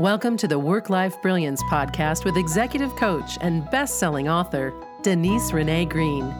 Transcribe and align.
Welcome 0.00 0.38
to 0.38 0.48
the 0.48 0.58
Work 0.58 0.88
Life 0.88 1.20
Brilliance 1.20 1.62
podcast 1.64 2.24
with 2.24 2.38
executive 2.38 2.96
coach 2.96 3.36
and 3.42 3.70
best 3.70 3.98
selling 3.98 4.30
author, 4.30 4.72
Denise 5.02 5.52
Renee 5.52 5.84
Green. 5.84 6.34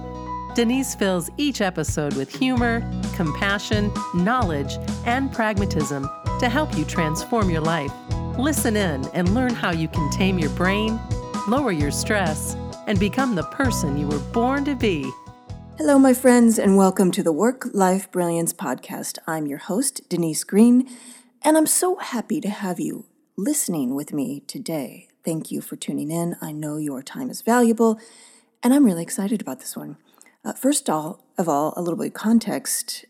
Denise 0.55 0.95
fills 0.95 1.29
each 1.37 1.61
episode 1.61 2.15
with 2.17 2.35
humor, 2.35 2.81
compassion, 3.17 3.93
knowledge, 4.15 4.79
and 5.05 5.31
pragmatism 5.31 6.09
to 6.39 6.49
help 6.49 6.75
you 6.75 6.87
transform 6.87 7.51
your 7.51 7.61
life. 7.61 7.93
Listen 8.39 8.77
in 8.77 9.05
and 9.09 9.35
learn 9.35 9.53
how 9.53 9.73
you 9.73 9.89
can 9.89 10.09
tame 10.09 10.39
your 10.39 10.49
brain, 10.53 10.99
lower 11.47 11.71
your 11.71 11.91
stress, 11.91 12.57
and 12.87 12.99
become 12.99 13.35
the 13.35 13.43
person 13.43 13.99
you 13.99 14.09
were 14.09 14.33
born 14.33 14.65
to 14.65 14.75
be. 14.75 15.03
Hello, 15.77 15.99
my 15.99 16.15
friends, 16.15 16.59
and 16.59 16.79
welcome 16.79 17.11
to 17.11 17.23
the 17.23 17.31
Work 17.31 17.67
Life 17.75 18.11
Brilliance 18.11 18.55
podcast. 18.55 19.19
I'm 19.27 19.47
your 19.47 19.59
host, 19.59 20.09
Denise 20.09 20.45
Green, 20.45 20.89
and 21.43 21.59
I'm 21.59 21.67
so 21.67 21.97
happy 21.97 22.41
to 22.41 22.49
have 22.49 22.81
you 22.81 23.05
listening 23.43 23.95
with 23.95 24.13
me 24.13 24.41
today. 24.41 25.09
Thank 25.25 25.51
you 25.51 25.63
for 25.63 25.75
tuning 25.75 26.11
in. 26.11 26.37
I 26.43 26.53
know 26.53 26.77
your 26.77 27.03
time 27.03 27.31
is 27.31 27.41
valuable, 27.41 27.99
and 28.63 28.75
I'm 28.75 28.85
really 28.85 29.03
excited 29.03 29.41
about 29.41 29.61
this 29.61 29.75
one. 29.75 29.97
Uh, 30.45 30.53
first 30.53 30.91
of 30.91 31.49
all, 31.49 31.73
a 31.75 31.81
little 31.81 31.99
bit 31.99 32.09
of 32.09 32.13
context. 32.13 33.07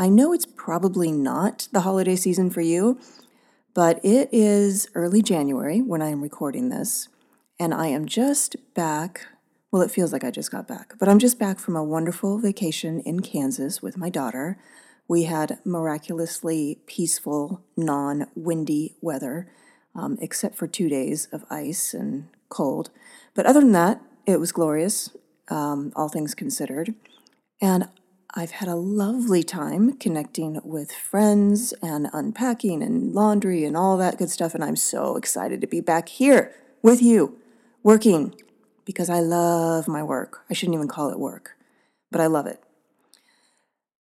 I 0.00 0.08
know 0.08 0.32
it's 0.32 0.46
probably 0.46 1.12
not 1.12 1.68
the 1.70 1.82
holiday 1.82 2.16
season 2.16 2.50
for 2.50 2.60
you, 2.60 2.98
but 3.72 4.04
it 4.04 4.28
is 4.32 4.88
early 4.96 5.22
January 5.22 5.80
when 5.80 6.02
I 6.02 6.08
am 6.08 6.22
recording 6.22 6.70
this, 6.70 7.08
and 7.60 7.72
I 7.72 7.86
am 7.86 8.06
just 8.06 8.56
back. 8.74 9.26
Well, 9.70 9.82
it 9.82 9.92
feels 9.92 10.12
like 10.12 10.24
I 10.24 10.32
just 10.32 10.50
got 10.50 10.66
back, 10.66 10.94
but 10.98 11.08
I'm 11.08 11.20
just 11.20 11.38
back 11.38 11.60
from 11.60 11.76
a 11.76 11.84
wonderful 11.84 12.38
vacation 12.38 12.98
in 13.00 13.20
Kansas 13.20 13.80
with 13.80 13.96
my 13.96 14.10
daughter. 14.10 14.58
We 15.06 15.22
had 15.22 15.60
miraculously 15.64 16.80
peaceful, 16.86 17.62
non 17.76 18.26
windy 18.34 18.96
weather 19.00 19.48
um, 19.98 20.16
except 20.20 20.54
for 20.54 20.66
two 20.66 20.88
days 20.88 21.26
of 21.32 21.44
ice 21.50 21.92
and 21.92 22.28
cold. 22.48 22.90
But 23.34 23.46
other 23.46 23.60
than 23.60 23.72
that, 23.72 24.00
it 24.26 24.38
was 24.38 24.52
glorious, 24.52 25.10
um, 25.48 25.92
all 25.96 26.08
things 26.08 26.34
considered. 26.34 26.94
And 27.60 27.88
I've 28.34 28.52
had 28.52 28.68
a 28.68 28.76
lovely 28.76 29.42
time 29.42 29.96
connecting 29.96 30.60
with 30.62 30.92
friends 30.92 31.72
and 31.82 32.08
unpacking 32.12 32.82
and 32.82 33.12
laundry 33.12 33.64
and 33.64 33.76
all 33.76 33.96
that 33.96 34.18
good 34.18 34.30
stuff. 34.30 34.54
And 34.54 34.62
I'm 34.62 34.76
so 34.76 35.16
excited 35.16 35.60
to 35.60 35.66
be 35.66 35.80
back 35.80 36.08
here 36.08 36.54
with 36.82 37.02
you, 37.02 37.36
working, 37.82 38.34
because 38.84 39.10
I 39.10 39.20
love 39.20 39.88
my 39.88 40.02
work. 40.02 40.44
I 40.48 40.54
shouldn't 40.54 40.76
even 40.76 40.88
call 40.88 41.10
it 41.10 41.18
work, 41.18 41.56
but 42.12 42.20
I 42.20 42.26
love 42.26 42.46
it. 42.46 42.62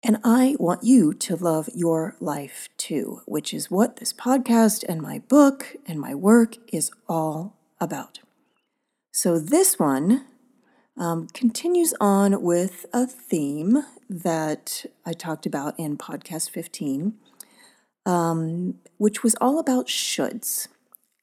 And 0.08 0.20
I 0.23 0.56
want 0.59 0.84
you 0.84 1.16
to 1.16 1.36
love 1.36 1.67
your 1.73 2.16
life 2.20 2.70
too, 2.78 3.23
which 3.25 3.56
is 3.56 3.72
what 3.72 3.95
this 3.95 4.14
podcast 4.14 4.84
and 4.88 5.02
my 5.02 5.17
book 5.17 5.78
and 5.88 6.00
my 6.00 6.14
work 6.14 6.58
is 6.72 6.92
all 7.09 7.58
about. 7.81 8.20
So, 9.11 9.39
this 9.39 9.80
one 9.80 10.23
um, 10.95 11.26
continues 11.33 11.95
on 12.00 12.44
with 12.44 12.86
a 12.94 13.08
theme 13.08 13.83
that 14.08 14.86
I 15.08 15.14
talked 15.14 15.48
about 15.48 15.73
in 15.80 15.98
podcast 15.98 16.52
15, 16.52 17.16
um, 18.06 18.76
which 18.98 19.23
was 19.23 19.33
all 19.42 19.58
about 19.58 19.88
shoulds 19.88 20.67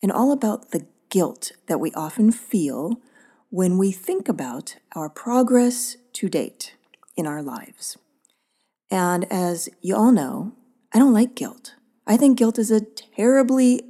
and 0.03 0.11
all 0.11 0.33
about 0.33 0.73
the 0.73 0.87
guilt 1.09 1.53
that 1.69 1.79
we 1.79 1.93
often 1.93 2.33
feel 2.33 3.01
when 3.49 3.79
we 3.79 3.93
think 3.93 4.29
about 4.29 4.75
our 4.97 5.09
progress 5.09 5.99
to 6.15 6.29
date 6.29 6.75
in 7.17 7.29
our 7.29 7.45
lives. 7.45 7.97
And 8.93 9.25
as 9.33 9.71
you 9.81 9.97
all 9.97 10.13
know, 10.13 10.53
I 10.93 10.99
don't 10.99 11.15
like 11.15 11.35
guilt. 11.35 11.77
I 12.07 12.19
think 12.19 12.37
guilt 12.37 12.59
is 12.59 12.71
a 12.71 12.83
terribly, 12.83 13.85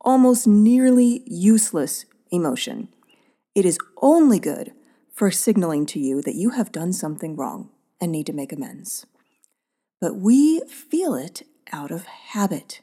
almost 0.00 0.48
nearly 0.48 1.22
useless 1.24 2.04
emotion. 2.32 2.88
It 3.54 3.64
is 3.64 3.78
only 4.02 4.40
good 4.40 4.72
for 5.12 5.30
signaling 5.30 5.86
to 5.86 6.00
you 6.00 6.20
that 6.22 6.34
you 6.34 6.50
have 6.50 6.72
done 6.72 6.92
something 6.92 7.36
wrong 7.36 7.70
and 8.00 8.10
need 8.10 8.26
to 8.26 8.32
make 8.32 8.52
amends. 8.52 9.06
But 10.00 10.16
we 10.16 10.62
feel 10.62 11.14
it 11.14 11.44
out 11.72 11.92
of 11.92 12.06
habit. 12.06 12.80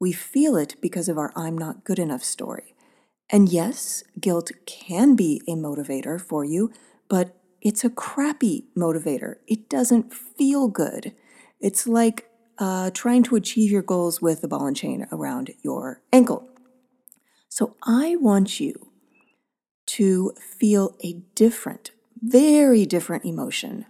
We 0.00 0.12
feel 0.12 0.56
it 0.56 0.76
because 0.80 1.10
of 1.10 1.18
our 1.18 1.30
I'm 1.36 1.58
not 1.58 1.84
good 1.84 1.98
enough 1.98 2.24
story. 2.24 2.74
And 3.28 3.50
yes, 3.50 4.02
guilt 4.18 4.50
can 4.64 5.14
be 5.14 5.42
a 5.46 5.56
motivator 5.56 6.18
for 6.18 6.42
you, 6.42 6.72
but 7.06 7.36
it's 7.60 7.84
a 7.84 7.90
crappy 7.90 8.66
motivator. 8.76 9.36
It 9.46 9.68
doesn't 9.68 10.12
feel 10.12 10.68
good. 10.68 11.12
It's 11.60 11.86
like 11.86 12.28
uh, 12.58 12.90
trying 12.92 13.22
to 13.24 13.36
achieve 13.36 13.70
your 13.70 13.82
goals 13.82 14.22
with 14.22 14.42
a 14.44 14.48
ball 14.48 14.66
and 14.66 14.76
chain 14.76 15.06
around 15.12 15.50
your 15.62 16.00
ankle. 16.12 16.48
So 17.48 17.76
I 17.82 18.16
want 18.16 18.60
you 18.60 18.88
to 19.86 20.32
feel 20.38 20.96
a 21.02 21.14
different, 21.34 21.92
very 22.20 22.84
different 22.86 23.24
emotion 23.24 23.86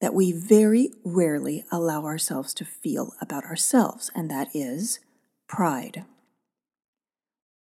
that 0.00 0.14
we 0.14 0.32
very 0.32 0.90
rarely 1.04 1.64
allow 1.70 2.04
ourselves 2.04 2.52
to 2.54 2.64
feel 2.64 3.14
about 3.20 3.44
ourselves, 3.44 4.10
and 4.14 4.30
that 4.30 4.48
is 4.54 4.98
pride. 5.48 6.04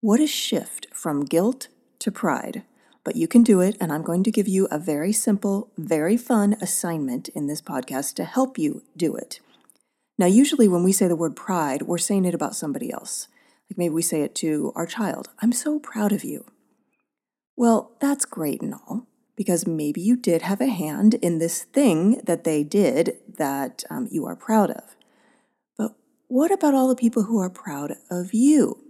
What 0.01 0.19
a 0.19 0.27
shift 0.27 0.87
from 0.93 1.25
guilt 1.25 1.67
to 1.99 2.11
pride 2.11 2.63
but 3.07 3.15
you 3.15 3.25
can 3.25 3.41
do 3.41 3.61
it. 3.61 3.77
And 3.79 3.89
I'm 3.89 4.03
going 4.03 4.21
to 4.23 4.31
give 4.31 4.49
you 4.49 4.67
a 4.69 4.77
very 4.77 5.13
simple, 5.13 5.71
very 5.77 6.17
fun 6.17 6.57
assignment 6.59 7.29
in 7.29 7.47
this 7.47 7.61
podcast 7.61 8.15
to 8.15 8.25
help 8.25 8.57
you 8.57 8.83
do 8.97 9.15
it. 9.15 9.39
Now, 10.17 10.25
usually 10.25 10.67
when 10.67 10.83
we 10.83 10.91
say 10.91 11.07
the 11.07 11.15
word 11.15 11.33
pride, 11.33 11.83
we're 11.83 11.99
saying 11.99 12.25
it 12.25 12.33
about 12.33 12.53
somebody 12.53 12.91
else. 12.91 13.29
Like 13.71 13.77
maybe 13.77 13.93
we 13.93 14.01
say 14.01 14.23
it 14.23 14.35
to 14.35 14.73
our 14.75 14.85
child 14.85 15.29
I'm 15.41 15.53
so 15.53 15.79
proud 15.79 16.11
of 16.11 16.25
you. 16.25 16.47
Well, 17.55 17.95
that's 18.01 18.25
great 18.25 18.61
and 18.61 18.73
all, 18.73 19.07
because 19.37 19.65
maybe 19.65 20.01
you 20.01 20.17
did 20.17 20.41
have 20.41 20.59
a 20.59 20.67
hand 20.67 21.13
in 21.13 21.39
this 21.39 21.63
thing 21.63 22.19
that 22.25 22.43
they 22.43 22.61
did 22.61 23.15
that 23.37 23.85
um, 23.89 24.09
you 24.11 24.25
are 24.25 24.35
proud 24.35 24.69
of. 24.69 24.97
But 25.77 25.95
what 26.27 26.51
about 26.51 26.73
all 26.73 26.89
the 26.89 26.95
people 27.03 27.23
who 27.23 27.39
are 27.39 27.49
proud 27.49 27.93
of 28.11 28.33
you? 28.33 28.83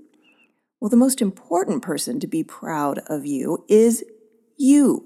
Well, 0.79 0.89
the 0.89 0.97
most 0.97 1.21
important 1.21 1.81
person 1.81 2.19
to 2.19 2.27
be 2.27 2.43
proud 2.43 2.99
of 3.07 3.25
you 3.25 3.65
is 3.67 4.03
you. 4.57 5.05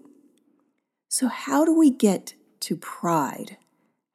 So, 1.07 1.27
how 1.27 1.63
do 1.65 1.77
we 1.77 1.89
get 1.89 2.33
to 2.61 2.75
pride? 2.75 3.57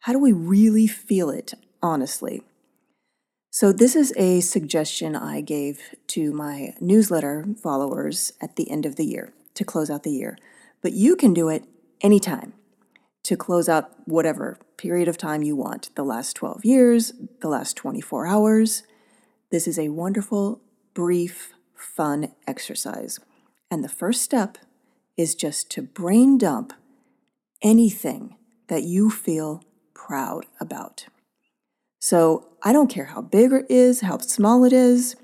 How 0.01 0.13
do 0.13 0.19
we 0.19 0.33
really 0.33 0.87
feel 0.87 1.31
it, 1.31 1.55
honestly? 1.83 2.43
So, 3.51 3.73
this 3.73 3.97
is 3.97 4.13
a 4.17 4.41
suggestion 4.41 5.17
I 5.17 5.41
gave 5.41 5.81
to 6.09 6.33
my 6.33 6.75
newsletter 6.79 7.47
followers 7.63 8.35
at 8.41 8.57
the 8.57 8.71
end 8.71 8.85
of 8.85 8.97
the 8.97 9.07
year 9.07 9.33
to 9.55 9.65
close 9.65 9.89
out 9.89 10.03
the 10.03 10.11
year. 10.11 10.39
But 10.83 10.93
you 10.93 11.17
can 11.17 11.33
do 11.33 11.49
it 11.49 11.65
anytime 12.03 12.53
to 13.25 13.37
close 13.37 13.69
out 13.69 13.91
whatever 14.05 14.59
period 14.77 15.09
of 15.09 15.17
time 15.17 15.43
you 15.43 15.57
want 15.57 15.91
the 15.97 16.05
last 16.05 16.37
12 16.37 16.67
years, 16.67 17.13
the 17.41 17.49
last 17.49 17.77
24 17.77 18.27
hours. 18.27 18.83
This 19.51 19.67
is 19.67 19.79
a 19.79 19.89
wonderful 19.89 20.61
brief, 20.97 21.53
fun 21.75 22.33
exercise. 22.47 23.21
And 23.71 23.85
the 23.85 23.89
first 23.89 24.23
step 24.23 24.57
is 25.15 25.35
just 25.35 25.71
to 25.73 25.83
brain 25.83 26.39
dump 26.39 26.73
anything 27.63 28.39
that 28.69 28.85
you 28.85 29.11
feel 29.11 29.63
proud 29.93 30.47
about. 30.59 31.05
So 32.01 32.49
I 32.63 32.73
don't 32.73 32.89
care 32.89 33.05
how 33.05 33.21
big 33.21 33.53
it 33.53 33.67
is, 33.69 34.01
how 34.01 34.17
small 34.19 34.65
it 34.65 34.73
is, 34.73 35.17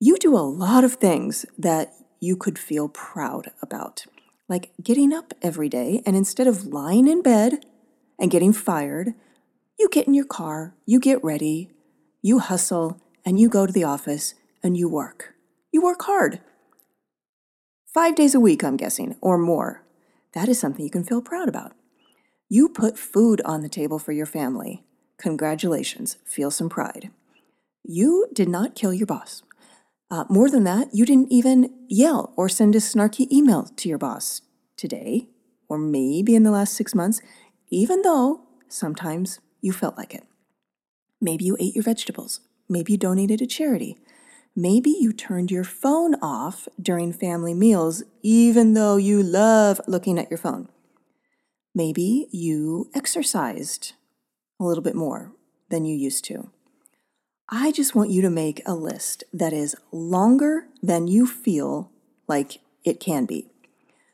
you 0.00 0.16
do 0.16 0.34
a 0.34 0.40
lot 0.40 0.84
of 0.84 0.94
things 0.94 1.44
that 1.58 1.92
you 2.18 2.34
could 2.34 2.58
feel 2.58 2.88
proud 2.88 3.50
about. 3.60 4.06
Like 4.48 4.72
getting 4.82 5.12
up 5.12 5.34
every 5.42 5.68
day 5.68 6.02
and 6.06 6.16
instead 6.16 6.46
of 6.46 6.64
lying 6.64 7.06
in 7.08 7.20
bed 7.20 7.66
and 8.18 8.30
getting 8.30 8.54
fired, 8.54 9.12
you 9.78 9.90
get 9.90 10.06
in 10.06 10.14
your 10.14 10.24
car, 10.24 10.74
you 10.86 10.98
get 10.98 11.22
ready, 11.22 11.70
you 12.22 12.38
hustle, 12.38 12.98
and 13.22 13.38
you 13.38 13.50
go 13.50 13.66
to 13.66 13.72
the 13.72 13.84
office 13.84 14.34
and 14.62 14.76
you 14.76 14.88
work. 14.88 15.34
You 15.72 15.82
work 15.82 16.02
hard. 16.02 16.40
Five 17.92 18.14
days 18.14 18.34
a 18.34 18.40
week, 18.40 18.64
I'm 18.64 18.76
guessing, 18.76 19.16
or 19.20 19.36
more. 19.36 19.82
That 20.32 20.48
is 20.48 20.58
something 20.58 20.84
you 20.84 20.90
can 20.90 21.04
feel 21.04 21.20
proud 21.20 21.48
about. 21.48 21.72
You 22.48 22.68
put 22.68 22.98
food 22.98 23.40
on 23.44 23.62
the 23.62 23.68
table 23.68 23.98
for 23.98 24.12
your 24.12 24.26
family. 24.26 24.84
Congratulations, 25.18 26.16
feel 26.24 26.50
some 26.50 26.68
pride. 26.68 27.10
You 27.84 28.28
did 28.32 28.48
not 28.48 28.74
kill 28.74 28.94
your 28.94 29.06
boss. 29.06 29.42
Uh, 30.10 30.24
more 30.28 30.50
than 30.50 30.64
that, 30.64 30.88
you 30.92 31.06
didn't 31.06 31.32
even 31.32 31.72
yell 31.88 32.32
or 32.36 32.48
send 32.48 32.74
a 32.74 32.78
snarky 32.78 33.30
email 33.32 33.64
to 33.76 33.88
your 33.88 33.98
boss 33.98 34.42
today, 34.76 35.28
or 35.68 35.78
maybe 35.78 36.34
in 36.34 36.42
the 36.42 36.50
last 36.50 36.74
six 36.74 36.94
months, 36.94 37.20
even 37.70 38.02
though 38.02 38.42
sometimes 38.68 39.40
you 39.60 39.72
felt 39.72 39.96
like 39.96 40.14
it. 40.14 40.24
Maybe 41.20 41.44
you 41.44 41.56
ate 41.58 41.74
your 41.74 41.84
vegetables. 41.84 42.40
Maybe 42.68 42.92
you 42.92 42.98
donated 42.98 43.38
to 43.38 43.46
charity. 43.46 43.96
Maybe 44.54 44.90
you 44.90 45.12
turned 45.12 45.50
your 45.50 45.64
phone 45.64 46.14
off 46.16 46.68
during 46.80 47.12
family 47.12 47.54
meals, 47.54 48.02
even 48.22 48.74
though 48.74 48.96
you 48.96 49.22
love 49.22 49.80
looking 49.86 50.18
at 50.18 50.30
your 50.30 50.38
phone. 50.38 50.68
Maybe 51.74 52.28
you 52.30 52.90
exercised 52.94 53.94
a 54.60 54.64
little 54.64 54.82
bit 54.82 54.94
more 54.94 55.32
than 55.70 55.86
you 55.86 55.96
used 55.96 56.24
to. 56.26 56.50
I 57.48 57.72
just 57.72 57.94
want 57.94 58.10
you 58.10 58.20
to 58.22 58.30
make 58.30 58.60
a 58.66 58.74
list 58.74 59.24
that 59.32 59.54
is 59.54 59.74
longer 59.90 60.66
than 60.82 61.08
you 61.08 61.26
feel 61.26 61.90
like 62.28 62.60
it 62.84 63.00
can 63.00 63.24
be. 63.24 63.50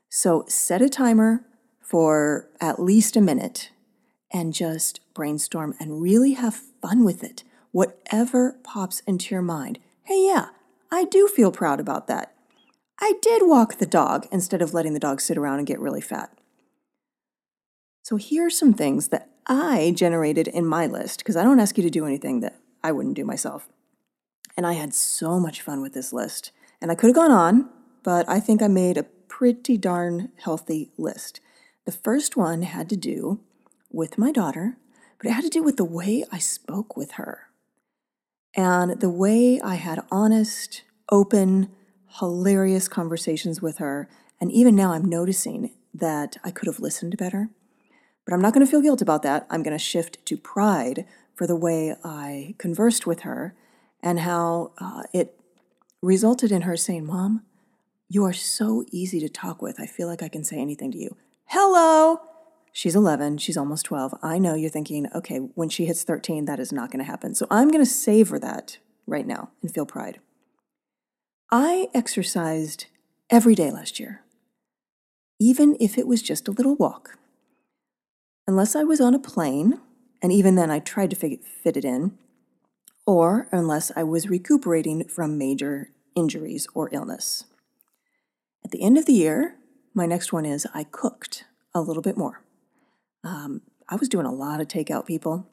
So 0.09 0.45
set 0.47 0.81
a 0.81 0.89
timer 0.89 1.45
for 1.81 2.49
at 2.61 2.81
least 2.81 3.17
a 3.17 3.21
minute 3.21 3.71
and 4.33 4.55
just 4.55 5.01
brainstorm 5.15 5.75
and 5.81 6.01
really 6.01 6.33
have 6.33 6.55
fun 6.55 7.05
with 7.05 7.25
it. 7.25 7.43
Whatever 7.73 8.57
pops 8.63 9.01
into 9.01 9.35
your 9.35 9.43
mind. 9.43 9.79
Hey, 10.09 10.25
yeah, 10.27 10.47
I 10.91 11.05
do 11.05 11.29
feel 11.29 11.53
proud 11.53 11.81
about 11.81 12.07
that. 12.07 12.33
I 12.99 13.13
did 13.21 13.43
walk 13.45 13.77
the 13.77 13.85
dog 13.85 14.27
instead 14.33 14.63
of 14.63 14.73
letting 14.73 14.95
the 14.95 14.99
dog 14.99 15.21
sit 15.21 15.37
around 15.37 15.59
and 15.59 15.67
get 15.67 15.79
really 15.79 16.01
fat. 16.01 16.33
So 18.05 18.17
here 18.17 18.47
are 18.47 18.51
some 18.51 18.73
things 18.73 19.09
that 19.09 19.29
I 19.47 19.93
generated 19.95 20.49
in 20.49 20.65
my 20.65 20.87
list 20.87 21.19
because 21.19 21.37
I 21.37 21.45
don't 21.45 21.61
ask 21.61 21.77
you 21.77 21.83
to 21.83 21.91
do 21.91 22.07
anything 22.07 22.41
that 22.41 22.57
I 22.83 22.91
wouldn't 22.91 23.17
do 23.17 23.25
myself. 23.27 23.69
And 24.57 24.67
I 24.67 24.73
had 24.73 24.95
so 24.95 25.39
much 25.39 25.61
fun 25.61 25.83
with 25.83 25.93
this 25.93 26.11
list. 26.11 26.53
And 26.81 26.91
I 26.91 26.95
could 26.95 27.09
have 27.09 27.15
gone 27.15 27.31
on, 27.31 27.69
but 28.03 28.27
I 28.31 28.41
think 28.41 28.63
I 28.63 28.69
made 28.69 28.97
a 28.97 29.03
pretty 29.03 29.77
darn 29.77 30.33
healthy 30.37 30.91
list. 30.97 31.43
The 31.85 31.93
first 31.93 32.35
one 32.35 32.63
had 32.63 32.89
to 32.89 32.97
do 32.97 33.41
with 33.93 34.17
my 34.17 34.33
daughter, 34.33 34.79
but 35.19 35.27
it 35.27 35.33
had 35.33 35.45
to 35.45 35.51
do 35.51 35.63
with 35.63 35.77
the 35.77 35.85
way 35.85 36.25
I 36.33 36.39
spoke 36.39 36.97
with 36.97 37.13
her 37.13 37.48
and 38.55 39.01
the 39.01 39.11
way 39.11 39.61
I 39.61 39.77
had 39.77 40.05
honest, 40.11 40.83
open, 41.11 41.71
hilarious 42.19 42.89
conversations 42.89 43.61
with 43.61 43.79
her. 43.79 44.09
And 44.41 44.51
even 44.53 44.75
now, 44.75 44.93
I'm 44.93 45.05
noticing 45.05 45.73
that 45.95 46.37
I 46.45 46.51
could 46.51 46.67
have 46.67 46.81
listened 46.81 47.17
better. 47.17 47.51
But 48.25 48.35
I'm 48.35 48.41
not 48.41 48.53
going 48.53 48.65
to 48.65 48.71
feel 48.71 48.83
guilt 48.83 49.03
about 49.03 49.23
that. 49.23 49.47
I'm 49.51 49.63
going 49.63 49.77
to 49.77 49.83
shift 49.83 50.25
to 50.27 50.37
pride 50.37 51.07
for 51.35 51.47
the 51.47 51.57
way 51.57 51.95
I 52.05 52.55
conversed 52.59 53.07
with 53.07 53.21
her 53.21 53.55
and 54.03 54.21
how 54.21 54.73
uh, 54.79 55.05
it 55.13 55.39
resulted 56.03 56.53
in 56.53 56.63
her 56.63 56.77
saying, 56.77 57.07
Mom, 57.07 57.43
you 58.09 58.25
are 58.25 58.33
so 58.33 58.85
easy 58.91 59.21
to 59.21 59.29
talk 59.29 59.61
with. 59.63 59.81
I 59.81 59.87
feel 59.87 60.09
like 60.09 60.23
I 60.23 60.29
can 60.29 60.45
say 60.45 60.59
anything 60.59 60.93
to 60.93 60.99
you. 60.99 61.17
Hello! 61.47 62.21
She's 62.79 62.95
11, 62.95 63.39
she's 63.39 63.57
almost 63.57 63.87
12. 63.87 64.15
I 64.23 64.39
know 64.39 64.55
you're 64.55 64.71
thinking, 64.71 65.09
okay, 65.13 65.39
when 65.39 65.69
she 65.69 65.87
hits 65.87 66.05
13, 66.05 66.45
that 66.45 66.61
is 66.61 66.73
not 66.73 66.93
going 66.93 67.05
to 67.05 67.11
happen. 67.11 67.35
So 67.35 67.45
I'm 67.51 67.73
going 67.73 67.85
to 67.85 67.91
savor 67.91 68.39
that 68.39 68.79
right 69.05 69.27
now 69.27 69.51
and 69.61 69.75
feel 69.75 69.85
pride. 69.85 70.21
I 71.51 71.89
exercised 71.93 72.87
every 73.31 73.57
day 73.57 73.73
last 73.73 73.99
year, 73.99 74.23
even 75.41 75.77
if 75.81 75.99
it 75.99 76.07
was 76.07 76.23
just 76.23 76.47
a 76.47 76.53
little 76.53 76.77
walk. 76.77 77.19
Unless 78.47 78.77
I 78.77 78.85
was 78.85 79.01
on 79.01 79.13
a 79.13 79.19
plane, 79.19 79.81
and 80.23 80.31
even 80.31 80.55
then 80.55 80.71
I 80.71 80.79
tried 80.79 81.11
to 81.11 81.17
fit 81.17 81.77
it 81.77 81.85
in, 81.85 82.17
or 83.09 83.49
unless 83.51 83.91
I 83.97 84.05
was 84.05 84.31
recuperating 84.31 85.09
from 85.09 85.37
major 85.37 85.91
injuries 86.15 86.69
or 86.75 86.95
illness. 86.95 87.43
At 88.65 88.71
the 88.71 88.83
end 88.83 88.99
of 88.99 89.07
the 89.07 89.15
year, 89.15 89.57
my 89.95 90.07
next 90.07 90.33
one 90.33 90.47
is 90.47 90.65
I 90.73 90.85
cooked 90.85 91.43
a 91.75 91.81
little 91.81 92.05
bit 92.05 92.17
more. 92.17 92.45
Um, 93.25 93.63
I 93.89 93.97
was 93.97 94.09
doing 94.09 94.27
a 94.27 94.33
lot 94.33 94.61
of 94.61 94.69
takeout, 94.69 95.07
people, 95.07 95.47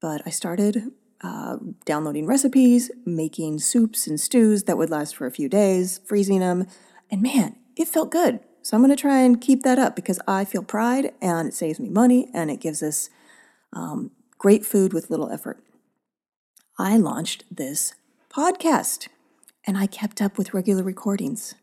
but 0.00 0.22
I 0.26 0.30
started 0.30 0.92
uh, 1.22 1.56
downloading 1.84 2.26
recipes, 2.26 2.90
making 3.04 3.58
soups 3.60 4.06
and 4.06 4.20
stews 4.20 4.64
that 4.64 4.76
would 4.76 4.90
last 4.90 5.16
for 5.16 5.26
a 5.26 5.30
few 5.30 5.48
days, 5.48 6.00
freezing 6.06 6.40
them, 6.40 6.66
and 7.10 7.22
man, 7.22 7.56
it 7.76 7.88
felt 7.88 8.10
good. 8.10 8.40
So 8.62 8.76
I'm 8.76 8.82
going 8.82 8.94
to 8.94 9.00
try 9.00 9.20
and 9.20 9.40
keep 9.40 9.62
that 9.62 9.78
up 9.78 9.94
because 9.94 10.18
I 10.26 10.44
feel 10.44 10.62
pride 10.62 11.12
and 11.22 11.48
it 11.48 11.54
saves 11.54 11.78
me 11.78 11.88
money 11.88 12.28
and 12.34 12.50
it 12.50 12.60
gives 12.60 12.82
us 12.82 13.10
um, 13.72 14.10
great 14.38 14.66
food 14.66 14.92
with 14.92 15.08
little 15.08 15.30
effort. 15.30 15.62
I 16.78 16.96
launched 16.96 17.44
this 17.50 17.94
podcast 18.28 19.08
and 19.66 19.78
I 19.78 19.86
kept 19.86 20.20
up 20.20 20.36
with 20.36 20.52
regular 20.52 20.82
recordings. 20.82 21.54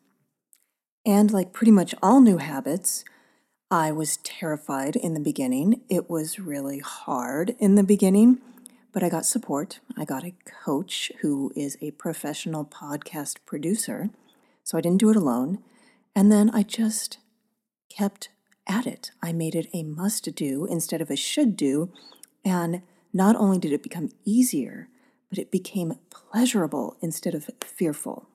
And 1.05 1.31
like 1.31 1.51
pretty 1.51 1.71
much 1.71 1.93
all 2.01 2.21
new 2.21 2.37
habits, 2.37 3.03
I 3.73 3.91
was 3.91 4.17
terrified 4.17 4.95
in 4.95 5.15
the 5.15 5.19
beginning. 5.19 5.81
It 5.89 6.07
was 6.07 6.37
really 6.37 6.77
hard 6.77 7.55
in 7.57 7.73
the 7.73 7.81
beginning, 7.81 8.37
but 8.91 9.01
I 9.01 9.09
got 9.09 9.25
support. 9.25 9.79
I 9.97 10.05
got 10.05 10.23
a 10.23 10.35
coach 10.45 11.11
who 11.21 11.51
is 11.55 11.75
a 11.81 11.89
professional 11.89 12.65
podcast 12.65 13.37
producer. 13.47 14.11
So 14.63 14.77
I 14.77 14.81
didn't 14.81 14.99
do 14.99 15.09
it 15.09 15.15
alone. 15.15 15.57
And 16.15 16.31
then 16.31 16.51
I 16.51 16.61
just 16.61 17.17
kept 17.89 18.29
at 18.67 18.85
it. 18.85 19.09
I 19.23 19.33
made 19.33 19.55
it 19.55 19.69
a 19.73 19.81
must 19.81 20.35
do 20.35 20.67
instead 20.67 21.01
of 21.01 21.09
a 21.09 21.15
should 21.15 21.57
do. 21.57 21.91
And 22.45 22.83
not 23.11 23.35
only 23.35 23.57
did 23.57 23.71
it 23.71 23.81
become 23.81 24.11
easier, 24.23 24.87
but 25.31 25.39
it 25.39 25.49
became 25.49 25.97
pleasurable 26.11 26.95
instead 27.01 27.33
of 27.33 27.49
fearful. 27.61 28.27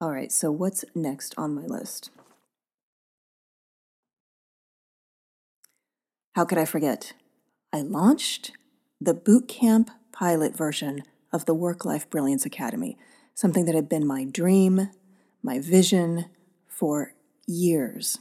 All 0.00 0.10
right, 0.10 0.32
so 0.32 0.50
what's 0.50 0.84
next 0.92 1.36
on 1.38 1.54
my 1.54 1.66
list? 1.66 2.10
How 6.34 6.46
could 6.46 6.56
I 6.56 6.64
forget? 6.64 7.12
I 7.74 7.82
launched 7.82 8.52
the 8.98 9.12
boot 9.12 9.48
camp 9.48 9.90
pilot 10.12 10.56
version 10.56 11.02
of 11.30 11.44
the 11.44 11.54
Work 11.54 11.84
Life 11.84 12.08
Brilliance 12.08 12.46
Academy, 12.46 12.96
something 13.34 13.66
that 13.66 13.74
had 13.74 13.88
been 13.88 14.06
my 14.06 14.24
dream, 14.24 14.88
my 15.42 15.58
vision 15.58 16.26
for 16.66 17.12
years. 17.46 18.18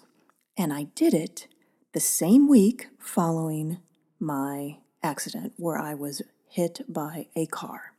And 0.58 0.74
I 0.74 0.88
did 0.94 1.14
it 1.14 1.48
the 1.94 2.02
same 2.02 2.50
week 2.50 2.88
following 3.00 3.80
my 4.20 4.80
accident 5.02 5.54
where 5.56 5.78
I 5.78 5.94
was 5.94 6.22
hit 6.50 6.82
by 6.90 7.28
a 7.34 7.46
car. 7.46 7.94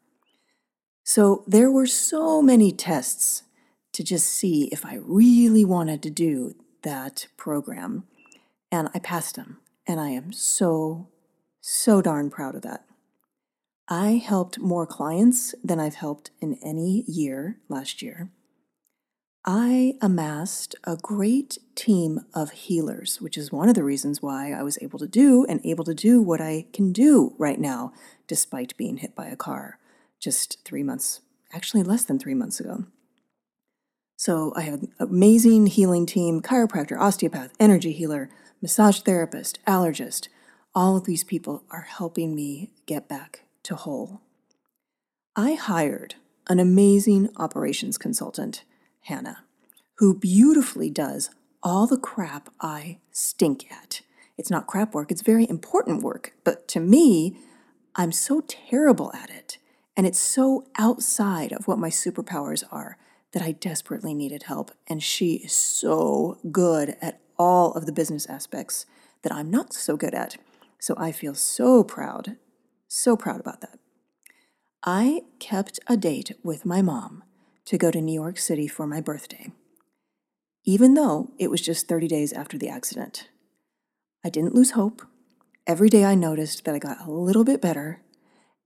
So 1.05 1.43
there 1.47 1.71
were 1.71 1.87
so 1.87 2.43
many 2.43 2.71
tests 2.71 3.45
to 3.93 4.05
just 4.05 4.27
see 4.27 4.65
if 4.73 4.85
I 4.85 4.99
really 5.03 5.65
wanted 5.65 6.03
to 6.03 6.11
do 6.11 6.55
that 6.83 7.29
program, 7.39 8.05
and 8.71 8.91
I 8.95 8.99
passed 8.99 9.37
them. 9.37 9.62
And 9.87 10.01
I 10.01 10.11
am 10.11 10.33
so, 10.33 11.09
so 11.61 12.01
darn 12.03 12.31
proud 12.31 12.55
of 12.55 12.63
that. 12.63 12.85
I 13.89 14.23
helped 14.25 14.59
more 14.59 14.87
clients 14.87 15.55
than 15.63 15.81
I've 15.81 15.97
helped 15.97 16.31
in 16.41 16.59
any 16.63 17.05
year 17.07 17.59
last 17.69 18.01
year. 18.01 18.31
I 19.45 19.95
amassed 20.01 20.77
a 20.85 20.97
great 20.97 21.59
team 21.75 22.21
of 22.33 22.53
healers, 22.53 23.21
which 23.21 23.37
is 23.37 23.51
one 23.51 23.69
of 23.69 23.75
the 23.75 23.83
reasons 23.83 24.23
why 24.23 24.53
I 24.53 24.63
was 24.63 24.79
able 24.81 25.01
to 25.01 25.09
do 25.09 25.45
and 25.49 25.61
able 25.65 25.85
to 25.85 25.95
do 25.95 26.23
what 26.23 26.41
I 26.41 26.67
can 26.73 26.93
do 26.93 27.35
right 27.39 27.59
now, 27.59 27.93
despite 28.29 28.77
being 28.77 28.99
hit 28.99 29.17
by 29.17 29.27
a 29.27 29.37
car 29.37 29.81
just 30.21 30.65
three 30.65 30.85
months, 30.85 31.23
actually 31.53 31.83
less 31.83 32.05
than 32.05 32.21
three 32.21 32.35
months 32.35 32.61
ago. 32.61 32.85
So 34.17 34.53
I 34.55 34.61
have 34.61 34.75
an 34.75 34.93
amazing 35.01 35.67
healing 35.67 36.07
team 36.07 36.41
chiropractor, 36.41 36.97
osteopath, 36.97 37.53
energy 37.59 37.91
healer, 37.91 38.31
massage 38.63 39.01
therapist, 39.01 39.59
allergist. 39.67 40.29
All 40.75 40.97
of 40.97 41.05
these 41.05 41.25
people 41.25 41.65
are 41.71 41.83
helping 41.83 42.35
me 42.35 42.71
get 42.87 43.09
back 43.09 43.43
to 43.65 43.75
whole. 43.75 44.23
I 45.37 45.55
hired 45.55 46.15
an 46.49 46.61
amazing 46.61 47.31
operations 47.37 47.99
consultant, 47.99 48.65
Hannah, 49.03 49.45
who 49.97 50.19
beautifully 50.19 50.91
does 50.91 51.31
all 51.63 51.87
the 51.87 51.99
crap 51.99 52.51
I 52.61 52.99
stink 53.11 53.71
at. 53.71 54.01
It's 54.39 54.51
not 54.51 54.67
crap 54.67 54.95
work, 54.95 55.11
it's 55.11 55.23
very 55.23 55.49
important 55.49 56.03
work. 56.03 56.33
But 56.45 56.69
to 56.69 56.81
me, 56.81 57.37
I'm 57.95 58.13
so 58.13 58.43
terrible 58.47 59.13
at 59.13 59.31
it. 59.31 59.59
And 59.97 60.07
it's 60.07 60.19
so 60.19 60.67
outside 60.79 61.53
of 61.53 61.69
what 61.69 61.79
my 61.79 61.91
superpowers 61.91 62.65
are 62.73 62.97
that 63.33 63.43
I 63.43 63.53
desperately 63.53 64.15
needed 64.15 64.45
help. 64.45 64.71
And 64.87 65.03
she 65.03 65.35
is 65.35 65.53
so 65.53 66.39
good 66.51 66.97
at 67.03 67.21
all 67.43 67.73
of 67.73 67.87
the 67.87 67.93
business 67.93 68.27
aspects 68.27 68.87
that 69.23 69.33
I'm 69.33 69.51
not 69.51 69.73
so 69.73 69.97
good 69.97 70.15
at. 70.15 70.37
So 70.79 70.95
I 70.97 71.11
feel 71.11 71.35
so 71.35 71.83
proud, 71.83 72.37
so 72.87 73.17
proud 73.17 73.41
about 73.41 73.61
that. 73.61 73.79
I 74.85 75.23
kept 75.39 75.81
a 75.89 75.97
date 75.97 76.33
with 76.43 76.65
my 76.65 76.83
mom 76.83 77.25
to 77.67 77.79
go 77.79 77.91
to 77.91 78.01
New 78.01 78.15
York 78.15 78.39
City 78.39 78.67
for 78.69 78.87
my 78.87 79.01
birthday, 79.01 79.53
even 80.65 80.95
though 80.95 81.31
it 81.39 81.51
was 81.51 81.61
just 81.61 81.89
30 81.89 82.09
days 82.09 82.33
after 82.33 82.59
the 82.59 82.69
accident. 82.69 83.29
I 84.25 84.31
didn't 84.31 84.55
lose 84.55 84.73
hope. 84.73 85.03
Every 85.67 85.89
day 85.89 86.05
I 86.05 86.15
noticed 86.15 86.65
that 86.65 86.75
I 86.75 86.79
got 86.79 87.07
a 87.07 87.11
little 87.11 87.45
bit 87.45 87.61
better 87.61 88.03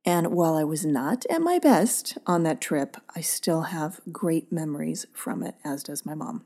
and 0.06 0.28
while 0.28 0.56
I 0.56 0.62
was 0.62 0.86
not 0.86 1.26
at 1.28 1.42
my 1.42 1.58
best 1.58 2.16
on 2.26 2.44
that 2.44 2.60
trip, 2.60 2.96
I 3.16 3.20
still 3.20 3.62
have 3.62 4.00
great 4.12 4.52
memories 4.52 5.06
from 5.12 5.42
it, 5.42 5.56
as 5.64 5.82
does 5.82 6.06
my 6.06 6.14
mom. 6.14 6.44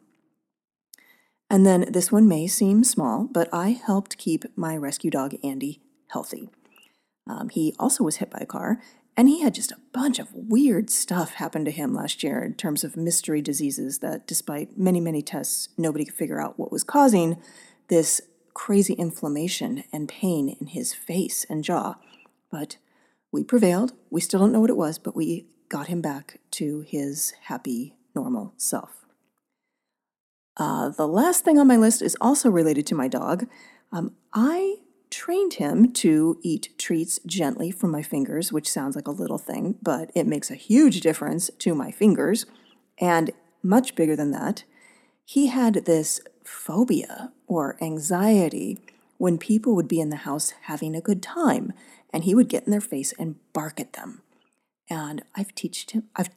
And 1.50 1.66
then 1.66 1.86
this 1.90 2.12
one 2.12 2.28
may 2.28 2.46
seem 2.46 2.84
small, 2.84 3.24
but 3.24 3.48
I 3.52 3.70
helped 3.70 4.18
keep 4.18 4.44
my 4.56 4.76
rescue 4.76 5.10
dog, 5.10 5.34
Andy, 5.42 5.80
healthy. 6.08 6.48
Um, 7.28 7.48
he 7.48 7.74
also 7.78 8.04
was 8.04 8.16
hit 8.16 8.30
by 8.30 8.38
a 8.40 8.46
car, 8.46 8.80
and 9.16 9.28
he 9.28 9.42
had 9.42 9.54
just 9.54 9.72
a 9.72 9.80
bunch 9.92 10.20
of 10.20 10.32
weird 10.32 10.90
stuff 10.90 11.34
happen 11.34 11.64
to 11.64 11.70
him 11.72 11.92
last 11.92 12.22
year 12.22 12.42
in 12.42 12.54
terms 12.54 12.84
of 12.84 12.96
mystery 12.96 13.42
diseases 13.42 13.98
that, 13.98 14.26
despite 14.28 14.78
many, 14.78 15.00
many 15.00 15.22
tests, 15.22 15.68
nobody 15.76 16.04
could 16.04 16.14
figure 16.14 16.40
out 16.40 16.58
what 16.58 16.70
was 16.72 16.84
causing 16.84 17.36
this 17.88 18.20
crazy 18.54 18.94
inflammation 18.94 19.82
and 19.92 20.08
pain 20.08 20.48
in 20.60 20.68
his 20.68 20.94
face 20.94 21.44
and 21.50 21.64
jaw. 21.64 21.96
But 22.50 22.76
We 23.32 23.44
prevailed. 23.44 23.92
We 24.10 24.20
still 24.20 24.40
don't 24.40 24.52
know 24.52 24.60
what 24.60 24.70
it 24.70 24.76
was, 24.76 24.98
but 24.98 25.14
we 25.14 25.46
got 25.68 25.86
him 25.86 26.00
back 26.00 26.40
to 26.52 26.80
his 26.80 27.32
happy, 27.44 27.94
normal 28.14 28.54
self. 28.56 28.99
Uh, 30.56 30.90
the 30.90 31.08
last 31.08 31.44
thing 31.44 31.58
on 31.58 31.66
my 31.66 31.76
list 31.76 32.02
is 32.02 32.16
also 32.20 32.50
related 32.50 32.86
to 32.86 32.94
my 32.94 33.08
dog. 33.08 33.46
Um, 33.92 34.14
I 34.32 34.76
trained 35.10 35.54
him 35.54 35.92
to 35.92 36.38
eat 36.42 36.68
treats 36.78 37.18
gently 37.26 37.70
from 37.70 37.90
my 37.90 38.02
fingers, 38.02 38.52
which 38.52 38.70
sounds 38.70 38.94
like 38.94 39.08
a 39.08 39.12
little 39.12 39.38
thing, 39.38 39.76
but 39.82 40.10
it 40.14 40.26
makes 40.26 40.50
a 40.50 40.54
huge 40.54 41.00
difference 41.00 41.50
to 41.58 41.74
my 41.74 41.90
fingers. 41.90 42.46
And 42.98 43.32
much 43.62 43.94
bigger 43.94 44.16
than 44.16 44.30
that, 44.32 44.64
he 45.24 45.48
had 45.48 45.74
this 45.86 46.20
phobia 46.44 47.32
or 47.46 47.76
anxiety 47.80 48.78
when 49.18 49.38
people 49.38 49.74
would 49.74 49.88
be 49.88 50.00
in 50.00 50.10
the 50.10 50.16
house 50.16 50.54
having 50.62 50.94
a 50.94 51.00
good 51.00 51.22
time 51.22 51.72
and 52.12 52.24
he 52.24 52.34
would 52.34 52.48
get 52.48 52.64
in 52.64 52.70
their 52.70 52.80
face 52.80 53.12
and 53.18 53.36
bark 53.52 53.78
at 53.78 53.92
them. 53.92 54.22
And 54.88 55.22
I've 55.34 55.54
teached 55.54 55.92
him 55.92 56.04
I've 56.16 56.30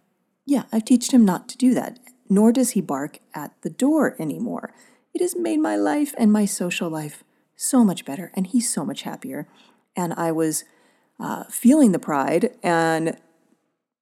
yeah, 0.45 0.63
I've 0.71 0.85
teached 0.85 1.13
him 1.13 1.23
not 1.23 1.47
to 1.49 1.57
do 1.57 1.73
that. 1.73 1.99
Nor 2.29 2.51
does 2.51 2.71
he 2.71 2.81
bark 2.81 3.19
at 3.33 3.53
the 3.61 3.69
door 3.69 4.15
anymore. 4.19 4.73
It 5.13 5.21
has 5.21 5.35
made 5.35 5.57
my 5.57 5.75
life 5.75 6.13
and 6.17 6.31
my 6.31 6.45
social 6.45 6.89
life 6.89 7.23
so 7.55 7.83
much 7.83 8.05
better 8.05 8.31
and 8.33 8.47
he's 8.47 8.71
so 8.71 8.83
much 8.83 9.03
happier. 9.03 9.47
And 9.95 10.13
I 10.13 10.31
was 10.31 10.63
uh, 11.19 11.43
feeling 11.45 11.91
the 11.91 11.99
pride 11.99 12.55
and 12.63 13.17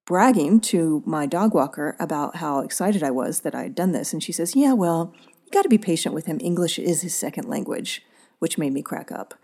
bragging 0.06 0.60
to 0.60 1.04
my 1.06 1.26
dog 1.26 1.54
walker 1.54 1.96
about 2.00 2.38
how 2.38 2.60
excited 2.60 3.04
I 3.04 3.12
was 3.12 3.42
that 3.42 3.56
I 3.56 3.64
had 3.64 3.76
done 3.76 3.92
this. 3.92 4.14
And 4.14 4.24
she 4.24 4.32
says, 4.32 4.56
Yeah, 4.56 4.74
well, 4.74 5.14
you 5.46 5.52
got 5.52 5.64
to 5.64 5.70
be 5.70 5.78
patient 5.78 6.16
with 6.16 6.26
him. 6.26 6.40
English 6.42 6.80
is 6.80 7.02
his 7.02 7.14
second 7.14 7.48
language, 7.48 8.02
which 8.40 8.58
made 8.58 8.74
me 8.74 8.82
crack 8.82 9.12
up 9.12 9.36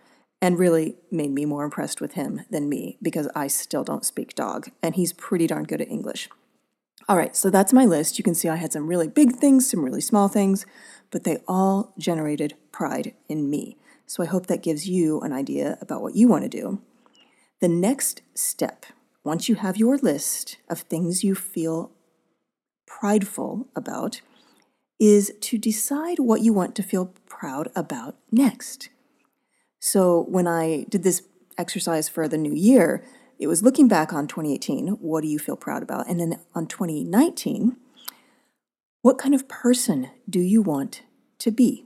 and 0.42 0.60
really 0.60 0.96
made 1.12 1.32
me 1.32 1.46
more 1.46 1.64
impressed 1.64 2.00
with 2.00 2.14
him 2.14 2.42
than 2.50 2.70
me 2.70 2.98
because 3.02 3.28
I 3.36 3.48
still 3.48 3.84
don't 3.84 4.06
speak 4.06 4.36
dog 4.36 4.70
and 4.84 4.96
he's 4.96 5.14
pretty 5.14 5.48
darn 5.48 5.64
good 5.64 5.82
at 5.82 5.90
English. 5.90 6.30
All 7.10 7.16
right, 7.16 7.36
so 7.36 7.50
that's 7.50 7.72
my 7.72 7.86
list. 7.86 8.18
You 8.18 8.24
can 8.24 8.36
see 8.36 8.50
I 8.50 8.58
had 8.58 8.74
some 8.74 8.88
really 8.88 9.08
big 9.08 9.38
things, 9.38 9.70
some 9.70 9.84
really 9.84 10.02
small 10.02 10.28
things, 10.28 10.66
but 11.10 11.24
they 11.24 11.38
all 11.48 11.94
generated 11.98 12.56
pride 12.74 13.14
in 13.30 13.50
me. 13.50 13.78
So 14.06 14.24
I 14.24 14.26
hope 14.26 14.48
that 14.48 14.62
gives 14.62 14.90
you 14.90 15.22
an 15.22 15.32
idea 15.32 15.78
about 15.80 16.02
what 16.02 16.16
you 16.16 16.28
want 16.28 16.44
to 16.44 16.50
do. 16.50 16.82
The 17.62 17.70
next 17.70 18.24
step, 18.36 18.86
once 19.24 19.48
you 19.48 19.56
have 19.56 19.78
your 19.78 19.98
list 19.98 20.58
of 20.70 20.82
things 20.82 21.24
you 21.24 21.34
feel 21.34 21.92
prideful 22.86 23.68
about, 23.74 24.20
is 25.00 25.32
to 25.40 25.58
decide 25.58 26.20
what 26.20 26.42
you 26.42 26.52
want 26.52 26.76
to 26.76 26.84
feel 26.84 27.14
proud 27.28 27.70
about 27.74 28.18
next. 28.32 28.90
So 29.80 30.26
when 30.28 30.48
I 30.48 30.86
did 30.90 31.04
this 31.04 31.22
exercise 31.58 32.10
for 32.10 32.28
the 32.28 32.38
new 32.38 32.54
year, 32.54 33.04
it 33.40 33.48
was 33.48 33.64
looking 33.64 33.88
back 33.88 34.14
on 34.14 34.28
2018, 34.28 34.88
what 35.00 35.22
do 35.22 35.28
you 35.28 35.40
feel 35.40 35.56
proud 35.56 35.84
about? 35.84 36.08
And 36.08 36.20
then 36.20 36.40
on 36.56 36.68
2019, 36.68 37.78
what 39.02 39.18
kind 39.18 39.36
of 39.36 39.48
person 39.48 40.10
do 40.30 40.40
you 40.40 40.62
want 40.62 41.04
to 41.40 41.52
be? 41.52 41.86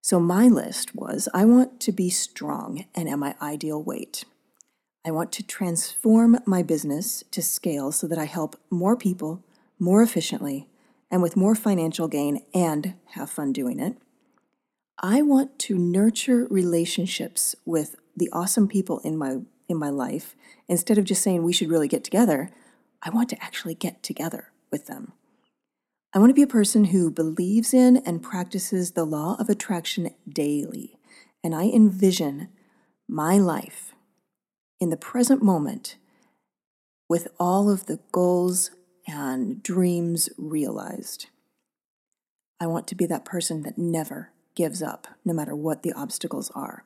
So 0.00 0.20
my 0.20 0.46
list 0.46 0.94
was 0.94 1.28
I 1.34 1.44
want 1.44 1.80
to 1.80 1.92
be 1.92 2.08
strong 2.08 2.86
and 2.94 3.08
at 3.08 3.18
my 3.18 3.34
ideal 3.42 3.82
weight. 3.82 4.24
I 5.04 5.10
want 5.10 5.32
to 5.32 5.42
transform 5.42 6.38
my 6.46 6.62
business 6.62 7.24
to 7.30 7.42
scale 7.42 7.92
so 7.92 8.06
that 8.06 8.18
I 8.18 8.24
help 8.24 8.56
more 8.70 8.96
people 8.96 9.44
more 9.78 10.02
efficiently 10.02 10.66
and 11.10 11.22
with 11.22 11.36
more 11.36 11.54
financial 11.54 12.08
gain 12.08 12.42
and 12.54 12.94
have 13.12 13.30
fun 13.30 13.52
doing 13.52 13.80
it. 13.80 13.96
I 15.00 15.22
want 15.22 15.58
to 15.60 15.78
nurture 15.78 16.46
relationships 16.50 17.54
with 17.64 17.96
the 18.16 18.28
awesome 18.32 18.66
people 18.66 18.98
in 19.00 19.16
my 19.16 19.38
in 19.68 19.76
my 19.76 19.90
life 19.90 20.34
instead 20.68 20.98
of 20.98 21.04
just 21.04 21.22
saying 21.22 21.42
we 21.42 21.52
should 21.52 21.70
really 21.70 21.88
get 21.88 22.04
together. 22.04 22.50
I 23.02 23.10
want 23.10 23.28
to 23.30 23.42
actually 23.42 23.74
get 23.74 24.02
together 24.02 24.50
with 24.70 24.86
them. 24.86 25.12
I 26.14 26.18
want 26.18 26.30
to 26.30 26.34
be 26.34 26.42
a 26.42 26.46
person 26.46 26.86
who 26.86 27.10
believes 27.10 27.74
in 27.74 27.98
and 27.98 28.22
practices 28.22 28.92
the 28.92 29.04
law 29.04 29.36
of 29.38 29.48
attraction 29.48 30.10
daily. 30.28 30.98
And 31.44 31.54
I 31.54 31.64
envision 31.64 32.48
my 33.08 33.38
life 33.38 33.94
in 34.80 34.90
the 34.90 34.96
present 34.96 35.42
moment 35.42 35.96
with 37.08 37.28
all 37.38 37.70
of 37.70 37.86
the 37.86 38.00
goals 38.10 38.70
and 39.06 39.62
dreams 39.62 40.28
realized. 40.36 41.26
I 42.60 42.66
want 42.66 42.86
to 42.88 42.94
be 42.94 43.06
that 43.06 43.24
person 43.24 43.62
that 43.62 43.78
never 43.78 44.32
gives 44.54 44.82
up, 44.82 45.06
no 45.24 45.32
matter 45.32 45.54
what 45.54 45.82
the 45.82 45.92
obstacles 45.92 46.50
are. 46.54 46.84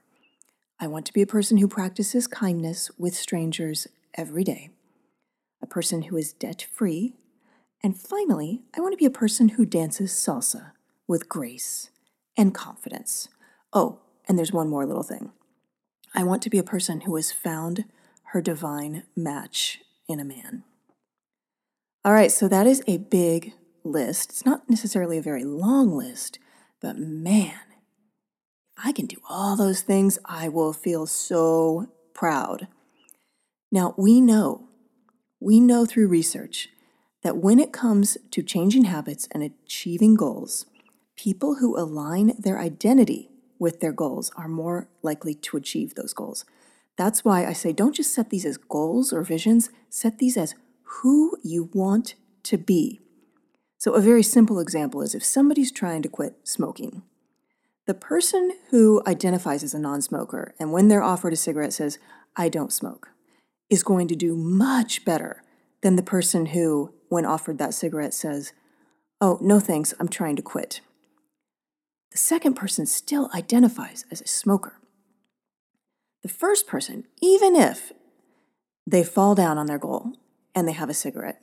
I 0.83 0.87
want 0.87 1.07
to 1.07 1.15
be 1.15 1.23
a 1.23 1.27
person 1.27 1.57
who 1.57 1.69
practices 1.69 2.27
kindness 2.27 2.91
with 2.99 3.15
strangers 3.15 3.87
every 4.15 4.45
day, 4.45 4.69
a 5.63 5.67
person 5.67 6.03
who 6.03 6.19
is 6.19 6.35
debt 6.35 6.67
free 6.71 7.15
and 7.83 8.01
finally, 8.01 8.63
I 8.77 8.81
want 8.81 8.93
to 8.93 8.99
be 8.99 9.07
a 9.07 9.11
person 9.11 9.51
who 9.51 9.67
dances 9.67 10.13
salsa 10.13 10.73
with 11.09 11.29
grace 11.29 11.91
and 12.37 12.55
confidence. 12.55 13.29
Oh, 13.73 13.99
and 14.29 14.39
there's 14.39 14.53
one 14.53 14.69
more 14.69 14.87
little 14.87 15.03
thing. 15.03 15.33
I 16.15 16.23
want 16.23 16.43
to 16.43 16.51
be 16.51 16.59
a 16.59 16.65
person 16.65 17.03
who 17.03 17.17
has 17.17 17.33
found 17.33 17.85
her 18.27 18.41
divine 18.41 19.03
match 19.17 19.81
in 20.09 20.21
a 20.21 20.25
man. 20.25 20.63
All 22.05 22.13
right, 22.13 22.31
so 22.31 22.47
that 22.49 22.67
is 22.67 22.83
a 22.87 22.99
big 22.99 23.55
list. 23.83 24.31
It's 24.31 24.47
not 24.47 24.71
necessarily 24.71 25.19
a 25.19 25.23
very 25.23 25.45
long 25.45 25.91
list, 25.91 26.39
but 26.81 26.99
man, 26.99 27.61
I 28.93 28.95
can 28.95 29.07
do 29.07 29.23
all 29.27 29.57
those 29.57 29.81
things, 29.81 30.19
I 30.27 30.51
will 30.51 30.75
feel 30.75 31.07
so 31.07 31.89
proud. 32.13 32.69
Now, 33.71 33.95
we 33.97 34.21
know, 34.21 34.69
we 35.41 35.61
know 35.61 35.87
through 35.87 36.09
research 36.09 36.69
that 37.23 37.39
when 37.39 37.59
it 37.59 37.73
comes 37.73 38.19
to 38.33 38.43
changing 38.43 38.85
habits 38.85 39.29
and 39.31 39.43
achieving 39.43 40.15
goals, 40.15 40.67
people 41.17 41.55
who 41.55 41.75
align 41.75 42.35
their 42.39 42.59
identity 42.59 43.31
with 43.59 43.81
their 43.81 43.93
goals 43.93 44.31
are 44.37 44.47
more 44.47 44.91
likely 45.01 45.35
to 45.37 45.57
achieve 45.57 45.95
those 45.95 46.13
goals. 46.13 46.45
That's 46.99 47.25
why 47.25 47.47
I 47.47 47.55
say 47.55 47.73
don't 47.73 47.97
just 47.97 48.13
set 48.13 48.29
these 48.29 48.45
as 48.45 48.59
goals 48.59 49.11
or 49.11 49.23
visions, 49.23 49.71
set 49.89 50.19
these 50.19 50.37
as 50.37 50.55
who 51.01 51.39
you 51.43 51.71
want 51.73 52.15
to 52.43 52.59
be. 52.59 53.01
So, 53.79 53.95
a 53.95 54.03
very 54.03 54.23
simple 54.23 54.61
example 54.61 55.01
is 55.01 55.15
if 55.15 55.25
somebody's 55.25 55.73
trying 55.73 56.03
to 56.03 56.11
quit 56.11 56.37
smoking, 56.45 57.05
the 57.87 57.95
person 57.95 58.53
who 58.71 59.03
identifies 59.07 59.63
as 59.63 59.75
a 59.75 59.79
non 59.79 60.03
smoker 60.03 60.55
and 60.59 60.73
when 60.73 60.89
they're 60.89 61.03
offered 61.03 61.33
a 61.33 61.37
cigarette 61.37 61.73
says, 61.73 61.99
I 62.37 62.49
don't 62.49 62.73
smoke, 62.73 63.09
is 63.69 63.83
going 63.83 64.09
to 64.09 64.17
do 64.17 64.37
much 64.37 65.05
better 65.05 65.43
than 65.83 65.97
the 65.97 66.03
person 66.03 66.47
who 66.47 66.95
when 67.09 67.27
offered 67.27 67.59
that 67.59 67.75
cigarette, 67.75 68.15
says, 68.15 68.53
Oh, 69.21 69.39
no 69.43 69.61
thanks, 69.61 69.93
I'm 70.01 70.09
trying 70.09 70.37
to 70.37 70.43
quit. 70.43 70.81
The 72.11 72.19
second 72.19 72.55
person 72.55 72.87
still 72.87 73.31
identifies 73.35 74.05
as 74.11 74.21
a 74.21 74.27
smoker. 74.27 74.79
The 76.23 76.29
first 76.29 76.67
person, 76.67 77.05
even 77.21 77.55
if 77.55 77.93
they 78.87 79.05
fall 79.05 79.35
down 79.35 79.59
on 79.59 79.67
their 79.67 79.79
goal 79.79 80.13
and 80.55 80.67
they 80.67 80.73
have 80.73 80.89
a 80.89 80.95
cigarette, 80.95 81.43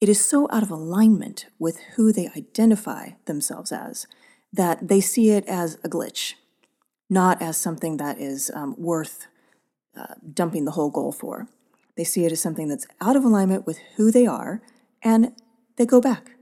it 0.00 0.08
is 0.08 0.24
so 0.24 0.48
out 0.50 0.62
of 0.62 0.70
alignment 0.70 1.46
with 1.58 1.78
who 1.96 2.12
they 2.12 2.28
identify 2.28 3.10
themselves 3.26 3.72
as 3.72 4.06
that 4.54 4.86
they 4.86 5.00
see 5.00 5.30
it 5.30 5.44
as 5.46 5.74
a 5.82 5.88
glitch, 5.88 6.34
not 7.10 7.42
as 7.42 7.56
something 7.56 7.96
that 7.96 8.18
is 8.18 8.52
um, 8.54 8.74
worth 8.78 9.26
uh, 9.96 10.14
dumping 10.32 10.64
the 10.64 10.72
whole 10.72 10.90
goal 10.90 11.10
for. 11.10 11.48
They 11.96 12.04
see 12.04 12.24
it 12.24 12.32
as 12.32 12.40
something 12.40 12.68
that's 12.68 12.86
out 13.00 13.16
of 13.16 13.24
alignment 13.24 13.66
with 13.66 13.78
who 13.96 14.10
they 14.10 14.26
are 14.26 14.62
and 15.02 15.32
they 15.76 15.86
go 15.86 16.00
back 16.00 16.32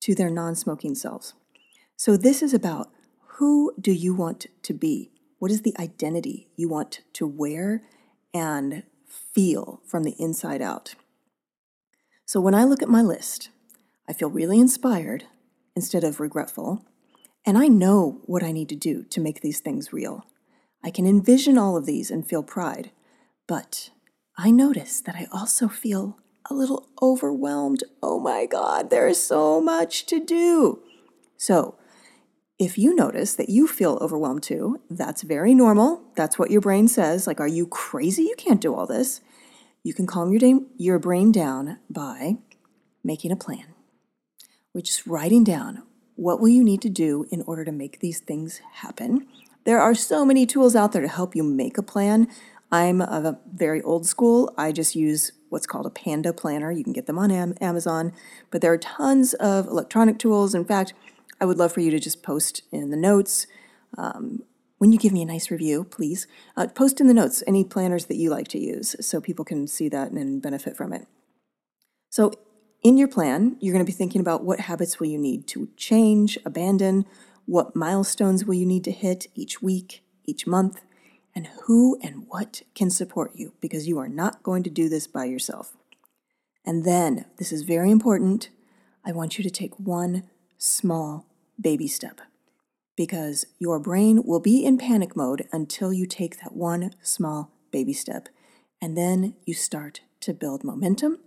to 0.00 0.14
their 0.14 0.30
non 0.30 0.54
smoking 0.54 0.94
selves. 0.94 1.34
So, 1.96 2.16
this 2.16 2.42
is 2.42 2.54
about 2.54 2.90
who 3.38 3.74
do 3.78 3.92
you 3.92 4.14
want 4.14 4.46
to 4.62 4.72
be? 4.72 5.10
What 5.38 5.50
is 5.50 5.62
the 5.62 5.74
identity 5.78 6.48
you 6.56 6.68
want 6.68 7.00
to 7.14 7.26
wear 7.26 7.82
and 8.32 8.82
feel 9.06 9.80
from 9.86 10.04
the 10.04 10.14
inside 10.18 10.62
out? 10.62 10.94
So, 12.24 12.40
when 12.40 12.54
I 12.54 12.64
look 12.64 12.82
at 12.82 12.88
my 12.88 13.02
list, 13.02 13.50
I 14.08 14.14
feel 14.14 14.30
really 14.30 14.58
inspired 14.58 15.24
instead 15.74 16.04
of 16.04 16.20
regretful, 16.20 16.84
and 17.46 17.56
I 17.56 17.68
know 17.68 18.20
what 18.26 18.42
I 18.42 18.50
need 18.50 18.68
to 18.70 18.76
do 18.76 19.04
to 19.04 19.20
make 19.20 19.40
these 19.40 19.60
things 19.60 19.92
real. 19.92 20.26
I 20.82 20.90
can 20.90 21.06
envision 21.06 21.56
all 21.56 21.76
of 21.76 21.86
these 21.86 22.10
and 22.10 22.28
feel 22.28 22.42
pride, 22.42 22.90
but 23.46 23.90
I 24.36 24.50
notice 24.50 25.00
that 25.00 25.14
I 25.14 25.28
also 25.32 25.68
feel 25.68 26.18
a 26.50 26.54
little 26.54 26.88
overwhelmed. 27.00 27.84
Oh 28.02 28.18
my 28.18 28.46
God, 28.46 28.90
there 28.90 29.06
is 29.06 29.22
so 29.22 29.60
much 29.60 30.06
to 30.06 30.18
do. 30.22 30.80
So, 31.36 31.76
if 32.58 32.78
you 32.78 32.94
notice 32.94 33.34
that 33.34 33.50
you 33.50 33.68
feel 33.68 33.98
overwhelmed 34.00 34.42
too, 34.42 34.80
that's 34.88 35.22
very 35.22 35.54
normal. 35.54 36.02
That's 36.16 36.38
what 36.38 36.50
your 36.50 36.62
brain 36.62 36.88
says. 36.88 37.26
Like, 37.26 37.38
are 37.38 37.48
you 37.48 37.66
crazy? 37.66 38.22
You 38.22 38.34
can't 38.36 38.62
do 38.62 38.74
all 38.74 38.86
this. 38.86 39.20
You 39.82 39.92
can 39.92 40.06
calm 40.06 40.32
your, 40.32 40.60
your 40.78 40.98
brain 40.98 41.32
down 41.32 41.78
by 41.90 42.38
making 43.04 43.30
a 43.30 43.36
plan. 43.36 43.74
We're 44.72 44.80
just 44.80 45.06
writing 45.06 45.44
down 45.44 45.82
what 46.16 46.40
will 46.40 46.48
you 46.48 46.64
need 46.64 46.82
to 46.82 46.88
do 46.88 47.26
in 47.30 47.42
order 47.42 47.64
to 47.64 47.72
make 47.72 48.00
these 48.00 48.20
things 48.20 48.60
happen. 48.74 49.26
There 49.64 49.80
are 49.80 49.94
so 49.94 50.24
many 50.24 50.46
tools 50.46 50.74
out 50.74 50.92
there 50.92 51.02
to 51.02 51.08
help 51.08 51.36
you 51.36 51.42
make 51.42 51.78
a 51.78 51.82
plan. 51.82 52.28
I'm 52.72 53.00
a 53.00 53.38
very 53.52 53.82
old 53.82 54.06
school. 54.06 54.52
I 54.56 54.72
just 54.72 54.96
use 54.96 55.32
what's 55.50 55.66
called 55.66 55.86
a 55.86 55.90
Panda 55.90 56.32
planner. 56.32 56.72
You 56.72 56.84
can 56.84 56.92
get 56.92 57.06
them 57.06 57.18
on 57.18 57.30
Amazon, 57.30 58.12
but 58.50 58.60
there 58.60 58.72
are 58.72 58.78
tons 58.78 59.34
of 59.34 59.66
electronic 59.66 60.18
tools. 60.18 60.54
In 60.54 60.64
fact, 60.64 60.94
I 61.40 61.44
would 61.44 61.58
love 61.58 61.72
for 61.72 61.80
you 61.80 61.90
to 61.90 62.00
just 62.00 62.22
post 62.22 62.62
in 62.72 62.90
the 62.90 62.96
notes. 62.96 63.46
Um, 63.96 64.42
when 64.78 64.92
you 64.92 64.98
give 64.98 65.12
me 65.12 65.22
a 65.22 65.26
nice 65.26 65.50
review, 65.50 65.84
please 65.84 66.26
uh, 66.56 66.66
post 66.66 67.00
in 67.00 67.06
the 67.06 67.14
notes 67.14 67.42
any 67.46 67.64
planners 67.64 68.06
that 68.06 68.16
you 68.16 68.30
like 68.30 68.48
to 68.48 68.58
use 68.58 68.96
so 69.00 69.20
people 69.20 69.44
can 69.44 69.66
see 69.66 69.88
that 69.88 70.10
and 70.10 70.42
benefit 70.42 70.76
from 70.76 70.92
it. 70.92 71.06
So, 72.10 72.32
in 72.82 72.96
your 72.96 73.08
plan, 73.08 73.56
you're 73.60 73.72
going 73.72 73.84
to 73.84 73.90
be 73.90 73.96
thinking 73.96 74.20
about 74.20 74.44
what 74.44 74.60
habits 74.60 75.00
will 75.00 75.08
you 75.08 75.18
need 75.18 75.46
to 75.48 75.68
change, 75.76 76.38
abandon, 76.44 77.04
what 77.46 77.76
milestones 77.76 78.44
will 78.44 78.54
you 78.54 78.66
need 78.66 78.84
to 78.84 78.92
hit 78.92 79.26
each 79.34 79.62
week, 79.62 80.02
each 80.24 80.46
month, 80.46 80.82
and 81.34 81.48
who 81.64 81.98
and 82.02 82.24
what 82.28 82.62
can 82.74 82.90
support 82.90 83.32
you 83.34 83.52
because 83.60 83.86
you 83.86 83.98
are 83.98 84.08
not 84.08 84.42
going 84.42 84.62
to 84.62 84.70
do 84.70 84.88
this 84.88 85.06
by 85.06 85.24
yourself. 85.24 85.76
And 86.64 86.84
then, 86.84 87.26
this 87.38 87.52
is 87.52 87.62
very 87.62 87.90
important, 87.90 88.50
I 89.04 89.12
want 89.12 89.38
you 89.38 89.44
to 89.44 89.50
take 89.50 89.78
one 89.78 90.24
small 90.58 91.26
baby 91.60 91.86
step 91.86 92.20
because 92.96 93.46
your 93.58 93.78
brain 93.78 94.22
will 94.24 94.40
be 94.40 94.64
in 94.64 94.78
panic 94.78 95.14
mode 95.14 95.46
until 95.52 95.92
you 95.92 96.06
take 96.06 96.40
that 96.40 96.54
one 96.54 96.92
small 97.02 97.52
baby 97.70 97.92
step. 97.92 98.28
And 98.80 98.96
then 98.96 99.34
you 99.44 99.54
start 99.54 100.00
to 100.20 100.34
build 100.34 100.64
momentum. 100.64 101.18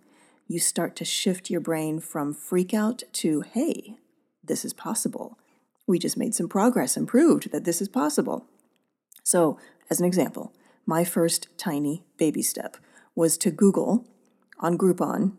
You 0.49 0.57
start 0.57 0.95
to 0.95 1.05
shift 1.05 1.51
your 1.51 1.61
brain 1.61 1.99
from 1.99 2.33
freak 2.33 2.73
out 2.73 3.03
to, 3.13 3.41
hey, 3.41 3.97
this 4.43 4.65
is 4.65 4.73
possible. 4.73 5.37
We 5.85 5.99
just 5.99 6.17
made 6.17 6.33
some 6.33 6.49
progress 6.49 6.97
and 6.97 7.07
proved 7.07 7.51
that 7.51 7.65
this 7.65 7.83
is 7.83 7.87
possible. 7.87 8.47
So, 9.23 9.59
as 9.91 9.99
an 9.99 10.07
example, 10.07 10.51
my 10.87 11.03
first 11.03 11.49
tiny 11.55 12.03
baby 12.17 12.41
step 12.41 12.77
was 13.13 13.37
to 13.37 13.51
Google 13.51 14.07
on 14.59 14.75
Groupon 14.75 15.37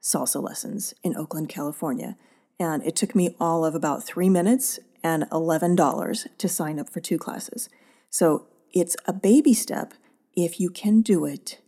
salsa 0.00 0.40
lessons 0.40 0.94
in 1.02 1.16
Oakland, 1.16 1.48
California. 1.48 2.16
And 2.60 2.84
it 2.84 2.94
took 2.94 3.16
me 3.16 3.34
all 3.40 3.64
of 3.64 3.74
about 3.74 4.04
three 4.04 4.28
minutes 4.28 4.78
and 5.02 5.24
$11 5.30 6.26
to 6.38 6.48
sign 6.48 6.78
up 6.78 6.88
for 6.88 7.00
two 7.00 7.18
classes. 7.18 7.68
So 8.10 8.46
it's 8.72 8.96
a 9.06 9.12
baby 9.12 9.54
step 9.54 9.94
if 10.36 10.60
you 10.60 10.70
can 10.70 11.02
do 11.02 11.24
it 11.24 11.58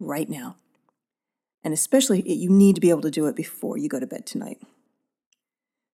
right 0.00 0.30
now. 0.30 0.56
And 1.68 1.74
especially, 1.74 2.22
you 2.26 2.48
need 2.48 2.76
to 2.76 2.80
be 2.80 2.88
able 2.88 3.02
to 3.02 3.10
do 3.10 3.26
it 3.26 3.36
before 3.36 3.76
you 3.76 3.90
go 3.90 4.00
to 4.00 4.06
bed 4.06 4.24
tonight. 4.24 4.58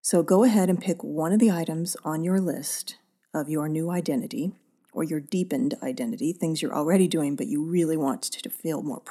So 0.02 0.23
go 0.23 0.45
ahead 0.45 0.71
and 0.71 0.81
pick 0.81 1.02
one 1.02 1.33
of 1.33 1.40
the 1.40 1.50
items 1.50 1.97
on 2.04 2.23
your 2.23 2.38
list 2.38 2.97
of 3.35 3.49
your 3.49 3.69
new 3.69 3.90
identity 3.90 4.52
or 4.93 5.02
your 5.02 5.19
deepened 5.19 5.75
identity, 5.83 6.33
things 6.33 6.62
you're 6.62 6.76
already 6.76 7.09
doing, 7.09 7.35
but 7.35 7.49
you 7.49 7.64
really 7.64 7.97
want 7.97 8.23
to 8.23 8.49
feel 8.49 8.85
more 8.85 9.02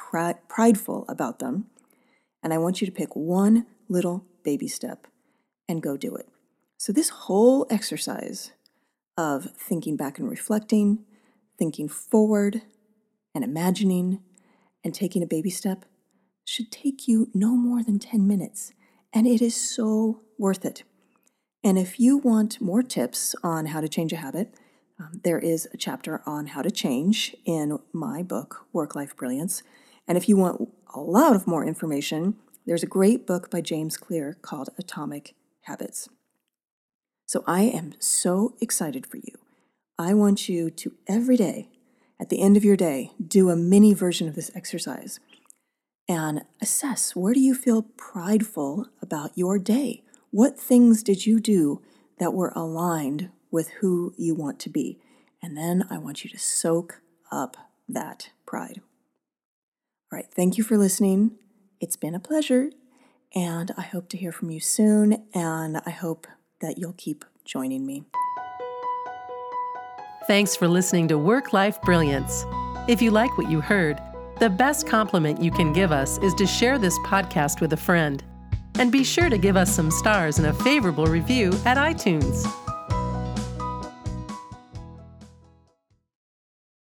prideful 0.48 1.04
about 1.06 1.38
them. 1.38 1.66
And 2.42 2.54
I 2.54 2.56
want 2.56 2.80
you 2.80 2.86
to 2.86 2.92
pick 2.94 3.14
one 3.14 3.66
little 3.90 4.24
baby 4.42 4.66
step 4.66 5.06
and 5.68 5.82
go 5.82 5.98
do 5.98 6.14
it. 6.14 6.30
So, 6.78 6.94
this 6.94 7.10
whole 7.10 7.66
exercise 7.68 8.52
of 9.18 9.50
thinking 9.50 9.98
back 9.98 10.18
and 10.18 10.30
reflecting, 10.30 11.04
thinking 11.58 11.90
forward 11.90 12.62
and 13.34 13.44
imagining, 13.44 14.22
and 14.82 14.94
taking 14.94 15.22
a 15.22 15.26
baby 15.26 15.50
step 15.50 15.84
should 16.44 16.70
take 16.70 17.08
you 17.08 17.28
no 17.34 17.56
more 17.56 17.82
than 17.82 17.98
10 17.98 18.26
minutes. 18.26 18.72
And 19.12 19.26
it 19.26 19.40
is 19.40 19.54
so 19.54 20.20
worth 20.38 20.64
it. 20.64 20.82
And 21.62 21.78
if 21.78 21.98
you 21.98 22.18
want 22.18 22.60
more 22.60 22.82
tips 22.82 23.34
on 23.42 23.66
how 23.66 23.80
to 23.80 23.88
change 23.88 24.12
a 24.12 24.16
habit, 24.16 24.54
um, 25.00 25.20
there 25.24 25.38
is 25.38 25.66
a 25.72 25.76
chapter 25.76 26.22
on 26.26 26.48
how 26.48 26.62
to 26.62 26.70
change 26.70 27.34
in 27.44 27.78
my 27.92 28.22
book, 28.22 28.66
Work 28.72 28.94
Life 28.94 29.16
Brilliance. 29.16 29.62
And 30.06 30.18
if 30.18 30.28
you 30.28 30.36
want 30.36 30.68
a 30.94 31.00
lot 31.00 31.34
of 31.34 31.46
more 31.46 31.64
information, 31.64 32.36
there's 32.66 32.82
a 32.82 32.86
great 32.86 33.26
book 33.26 33.50
by 33.50 33.60
James 33.60 33.96
Clear 33.96 34.36
called 34.42 34.68
Atomic 34.78 35.34
Habits. 35.62 36.08
So 37.26 37.42
I 37.46 37.62
am 37.62 37.94
so 37.98 38.54
excited 38.60 39.06
for 39.06 39.16
you. 39.16 39.32
I 39.98 40.12
want 40.14 40.48
you 40.48 40.70
to 40.70 40.92
every 41.06 41.36
day, 41.36 41.68
at 42.20 42.28
the 42.28 42.40
end 42.40 42.56
of 42.56 42.64
your 42.64 42.76
day, 42.76 43.12
do 43.26 43.50
a 43.50 43.56
mini 43.56 43.94
version 43.94 44.28
of 44.28 44.34
this 44.34 44.50
exercise 44.54 45.18
and 46.08 46.42
assess 46.60 47.16
where 47.16 47.34
do 47.34 47.40
you 47.40 47.54
feel 47.54 47.82
prideful 47.96 48.88
about 49.00 49.36
your 49.36 49.58
day? 49.58 50.02
What 50.30 50.58
things 50.58 51.02
did 51.02 51.26
you 51.26 51.40
do 51.40 51.82
that 52.18 52.34
were 52.34 52.52
aligned 52.54 53.30
with 53.50 53.68
who 53.80 54.14
you 54.16 54.34
want 54.34 54.58
to 54.60 54.70
be? 54.70 54.98
And 55.42 55.56
then 55.56 55.86
I 55.90 55.98
want 55.98 56.24
you 56.24 56.30
to 56.30 56.38
soak 56.38 57.00
up 57.30 57.56
that 57.88 58.30
pride. 58.46 58.80
All 60.12 60.16
right, 60.18 60.26
thank 60.30 60.58
you 60.58 60.64
for 60.64 60.76
listening. 60.76 61.32
It's 61.80 61.96
been 61.96 62.14
a 62.14 62.20
pleasure, 62.20 62.70
and 63.34 63.72
I 63.76 63.82
hope 63.82 64.08
to 64.10 64.16
hear 64.16 64.32
from 64.32 64.50
you 64.50 64.60
soon, 64.60 65.26
and 65.34 65.82
I 65.84 65.90
hope 65.90 66.26
that 66.60 66.78
you'll 66.78 66.94
keep 66.94 67.24
joining 67.44 67.84
me. 67.84 68.04
Thanks 70.26 70.56
for 70.56 70.66
listening 70.66 71.08
to 71.08 71.18
Work 71.18 71.52
Life 71.52 71.82
Brilliance. 71.82 72.46
If 72.88 73.02
you 73.02 73.10
like 73.10 73.36
what 73.36 73.50
you 73.50 73.60
heard, 73.60 74.00
the 74.38 74.50
best 74.50 74.86
compliment 74.86 75.40
you 75.40 75.50
can 75.50 75.72
give 75.72 75.92
us 75.92 76.18
is 76.18 76.34
to 76.34 76.46
share 76.46 76.78
this 76.78 76.98
podcast 77.00 77.60
with 77.60 77.72
a 77.72 77.76
friend. 77.76 78.22
And 78.78 78.90
be 78.90 79.04
sure 79.04 79.30
to 79.30 79.38
give 79.38 79.56
us 79.56 79.74
some 79.74 79.90
stars 79.90 80.38
and 80.38 80.48
a 80.48 80.52
favorable 80.52 81.06
review 81.06 81.52
at 81.64 81.76
iTunes. 81.76 82.63